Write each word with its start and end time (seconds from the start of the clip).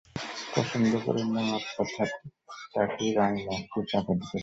পছন্দ 0.53 0.91
করে 1.05 1.21
নেওয়ার 1.27 1.63
কথাটাকেই 1.75 3.11
রঙ 3.17 3.31
মাখিয়ে 3.45 3.83
চাপা 3.89 4.13
দিতে 4.13 4.27
চায়। 4.27 4.39